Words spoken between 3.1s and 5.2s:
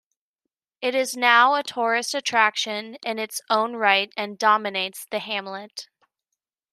its own right and dominates the